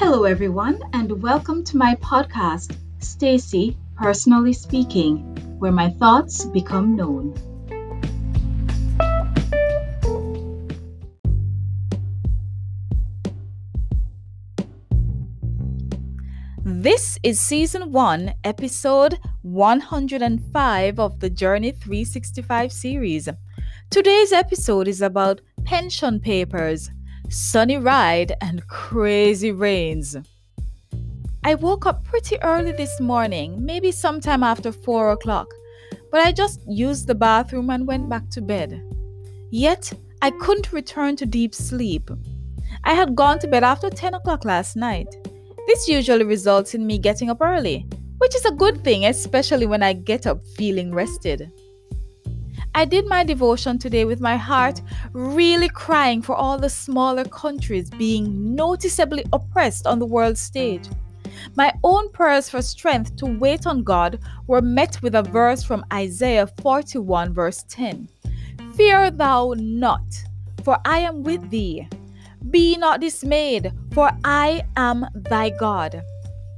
[0.00, 5.16] Hello, everyone, and welcome to my podcast, Stacy Personally Speaking,
[5.58, 7.34] where my thoughts become known.
[16.62, 23.28] This is season 1, episode 105 of the Journey 365 series.
[23.90, 26.88] Today's episode is about pension papers,
[27.28, 30.16] sunny ride, and crazy rains.
[31.44, 35.48] I woke up pretty early this morning, maybe sometime after 4 o'clock,
[36.10, 38.82] but I just used the bathroom and went back to bed.
[39.50, 42.10] Yet, I couldn't return to deep sleep.
[42.84, 45.08] I had gone to bed after 10 o'clock last night.
[45.66, 47.86] This usually results in me getting up early,
[48.18, 51.50] which is a good thing, especially when I get up feeling rested.
[52.78, 54.82] I did my devotion today with my heart
[55.12, 60.86] really crying for all the smaller countries being noticeably oppressed on the world stage.
[61.56, 65.84] My own prayers for strength to wait on God were met with a verse from
[65.92, 68.08] Isaiah 41, verse 10
[68.76, 70.06] Fear thou not,
[70.62, 71.88] for I am with thee.
[72.48, 76.00] Be not dismayed, for I am thy God.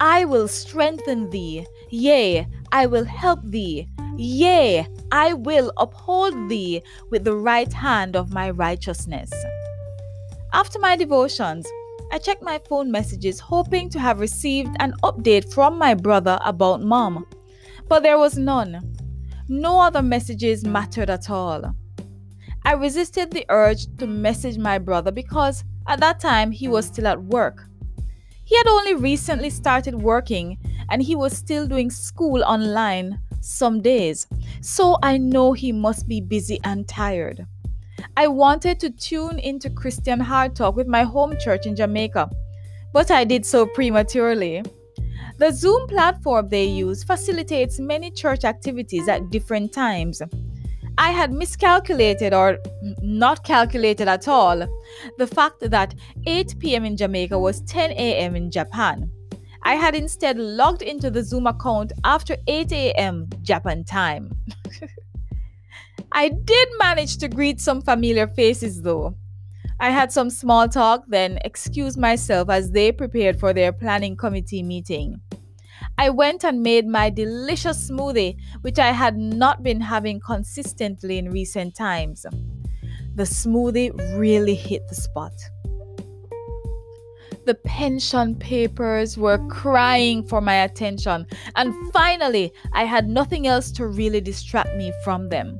[0.00, 3.88] I will strengthen thee, yea, I will help thee.
[4.20, 9.30] Yea, I will uphold thee with the right hand of my righteousness.
[10.52, 11.68] After my devotions,
[12.10, 16.82] I checked my phone messages hoping to have received an update from my brother about
[16.82, 17.26] mom,
[17.86, 18.92] but there was none.
[19.48, 21.72] No other messages mattered at all.
[22.64, 27.06] I resisted the urge to message my brother because at that time he was still
[27.06, 27.68] at work.
[28.44, 30.58] He had only recently started working
[30.90, 34.26] and he was still doing school online some days,
[34.60, 37.46] so I know he must be busy and tired.
[38.16, 42.30] I wanted to tune into Christian Hard Talk with my home church in Jamaica,
[42.92, 44.62] but I did so prematurely.
[45.38, 50.20] The Zoom platform they use facilitates many church activities at different times.
[50.98, 52.58] I had miscalculated or
[53.02, 54.66] not calculated at all
[55.16, 55.94] the fact that
[56.26, 56.84] 8 p.m.
[56.84, 58.34] in Jamaica was 10 a.m.
[58.34, 59.08] in Japan.
[59.62, 63.28] I had instead logged into the Zoom account after 8 a.m.
[63.42, 64.32] Japan time.
[66.12, 69.14] I did manage to greet some familiar faces though.
[69.80, 74.62] I had some small talk, then excused myself as they prepared for their planning committee
[74.62, 75.20] meeting.
[75.96, 81.30] I went and made my delicious smoothie, which I had not been having consistently in
[81.30, 82.24] recent times.
[83.14, 85.32] The smoothie really hit the spot.
[87.48, 91.26] The pension papers were crying for my attention,
[91.56, 95.58] and finally, I had nothing else to really distract me from them.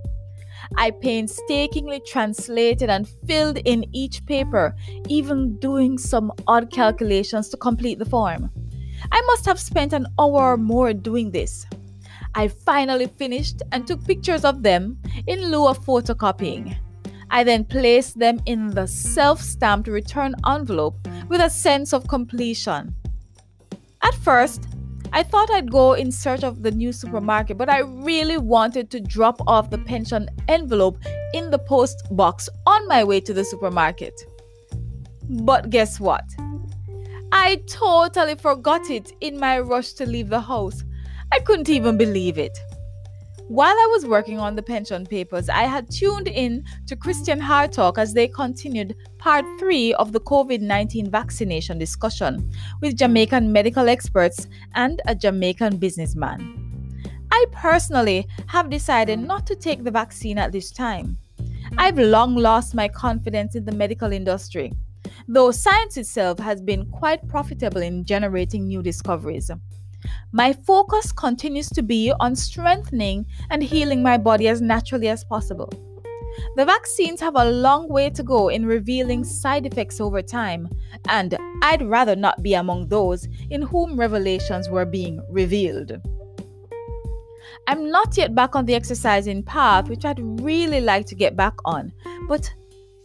[0.77, 4.77] I painstakingly translated and filled in each paper,
[5.09, 8.50] even doing some odd calculations to complete the form.
[9.10, 11.65] I must have spent an hour or more doing this.
[12.34, 16.77] I finally finished and took pictures of them in lieu of photocopying.
[17.31, 20.97] I then placed them in the self stamped return envelope
[21.28, 22.94] with a sense of completion.
[24.03, 24.66] At first,
[25.12, 29.00] I thought I'd go in search of the new supermarket, but I really wanted to
[29.00, 30.99] drop off the pension envelope
[31.33, 34.15] in the post box on my way to the supermarket.
[35.28, 36.25] But guess what?
[37.33, 40.84] I totally forgot it in my rush to leave the house.
[41.33, 42.59] I couldn't even believe it.
[43.48, 47.72] While I was working on the pension papers, I had tuned in to Christian Hard
[47.72, 53.88] Talk as they continued part three of the COVID 19 vaccination discussion with Jamaican medical
[53.88, 56.91] experts and a Jamaican businessman.
[57.32, 61.16] I personally have decided not to take the vaccine at this time.
[61.78, 64.75] I've long lost my confidence in the medical industry,
[65.26, 69.50] though science itself has been quite profitable in generating new discoveries.
[70.32, 75.70] My focus continues to be on strengthening and healing my body as naturally as possible.
[76.56, 80.68] The vaccines have a long way to go in revealing side effects over time,
[81.09, 85.92] and I'd rather not be among those in whom revelations were being revealed.
[87.66, 91.54] I'm not yet back on the exercising path, which I'd really like to get back
[91.65, 91.92] on,
[92.28, 92.53] but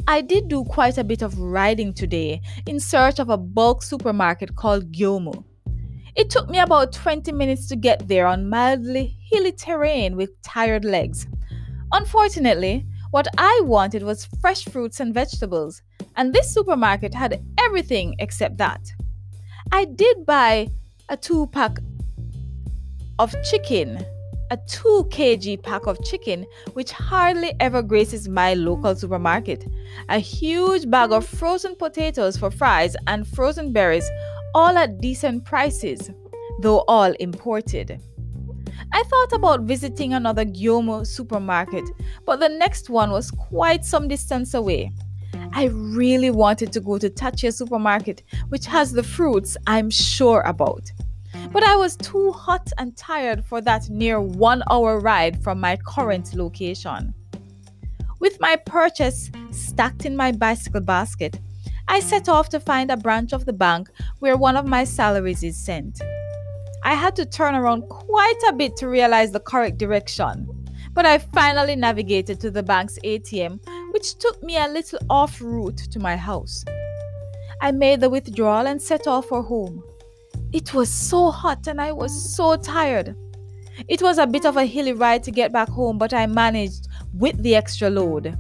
[0.08, 4.56] I did do quite a bit of riding today in search of a bulk supermarket
[4.56, 5.44] called Gyomu.
[6.16, 10.86] It took me about 20 minutes to get there on mildly hilly terrain with tired
[10.86, 11.26] legs.
[11.92, 15.82] Unfortunately, what I wanted was fresh fruits and vegetables,
[16.16, 18.82] and this supermarket had everything except that.
[19.72, 20.70] I did buy
[21.10, 21.80] a two pack
[23.18, 24.06] of chicken,
[24.52, 29.66] a 2 kg pack of chicken, which hardly ever graces my local supermarket,
[30.10, 34.10] a huge bag of frozen potatoes for fries, and frozen berries,
[34.54, 36.12] all at decent prices,
[36.62, 38.00] though all imported.
[38.92, 41.84] I thought about visiting another Gyomu supermarket,
[42.26, 44.92] but the next one was quite some distance away.
[45.54, 50.92] I really wanted to go to Tachia supermarket, which has the fruits I'm sure about.
[51.52, 55.78] But I was too hot and tired for that near one hour ride from my
[55.88, 57.14] current location.
[58.20, 61.40] With my purchase stacked in my bicycle basket,
[61.94, 63.88] I set off to find a branch of the bank
[64.18, 66.02] where one of my salaries is sent.
[66.84, 70.48] I had to turn around quite a bit to realize the correct direction,
[70.94, 73.60] but I finally navigated to the bank's ATM,
[73.92, 76.66] which took me a little off route to my house.
[77.62, 79.84] I made the withdrawal and set off for home.
[80.52, 83.16] It was so hot and I was so tired.
[83.88, 86.88] It was a bit of a hilly ride to get back home, but I managed
[87.14, 88.36] with the extra load.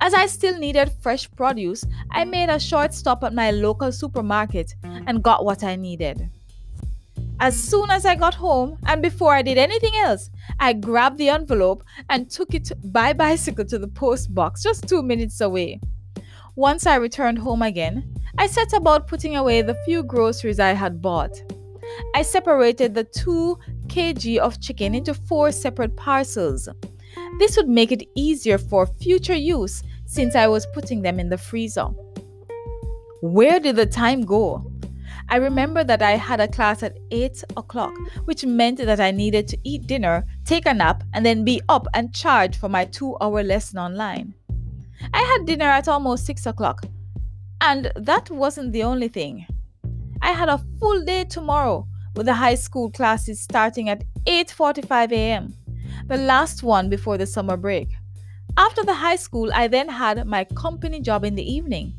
[0.00, 4.74] As I still needed fresh produce, I made a short stop at my local supermarket
[4.82, 6.30] and got what I needed.
[7.40, 11.28] As soon as I got home, and before I did anything else, I grabbed the
[11.28, 15.80] envelope and took it by bicycle to the post box just two minutes away.
[16.54, 21.02] Once I returned home again, I set about putting away the few groceries I had
[21.02, 21.42] bought.
[22.14, 23.58] I separated the 2
[23.88, 26.68] kg of chicken into four separate parcels.
[27.38, 31.38] This would make it easier for future use since I was putting them in the
[31.38, 31.88] freezer.
[33.20, 34.70] Where did the time go?
[35.28, 37.92] I remember that I had a class at 8 o'clock,
[38.26, 41.86] which meant that I needed to eat dinner, take a nap, and then be up
[41.94, 44.34] and charged for my two hour lesson online.
[45.12, 46.84] I had dinner at almost 6 o'clock,
[47.60, 49.46] and that wasn't the only thing.
[50.22, 55.65] I had a full day tomorrow with the high school classes starting at 8:45 a.m
[56.06, 57.88] the last one before the summer break.
[58.56, 61.94] After the high school, I then had my company job in the evening.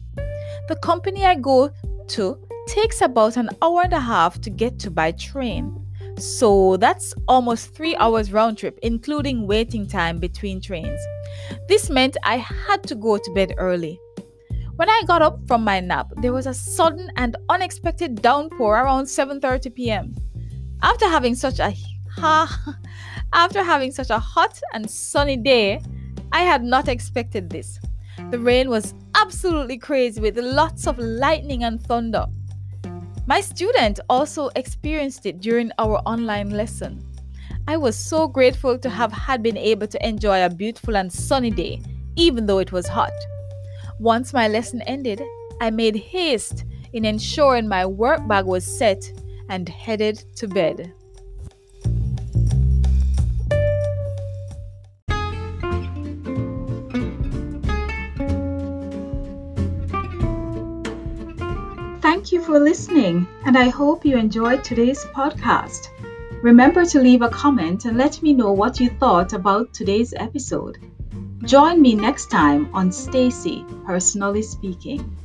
[0.68, 1.72] The company I go
[2.08, 5.84] to takes about an hour and a half to get to by train.
[6.18, 11.00] So that's almost three hours round trip, including waiting time between trains.
[11.68, 14.00] This meant I had to go to bed early.
[14.78, 19.06] When I got up from my nap, there was a sudden and unexpected downpour around
[19.06, 20.16] 7:30 p.m.
[20.82, 21.74] After having such a
[22.10, 22.76] ha
[23.34, 25.82] after having such a hot and sunny day,
[26.32, 27.80] I had not expected this.
[28.32, 32.26] The rain was absolutely crazy with lots of lightning and thunder.
[33.26, 37.04] My student also experienced it during our online lesson.
[37.68, 41.52] I was so grateful to have had been able to enjoy a beautiful and sunny
[41.52, 41.82] day,
[42.16, 43.12] even though it was hot.
[44.00, 45.22] Once my lesson ended,
[45.60, 46.64] I made haste
[46.94, 49.04] in ensuring my work bag was set
[49.50, 50.94] and headed to bed.
[62.28, 65.88] Thank you for listening, and I hope you enjoyed today's podcast.
[66.44, 70.78] Remember to leave a comment and let me know what you thought about today's episode.
[71.44, 75.16] Join me next time on Stacy Personally Speaking.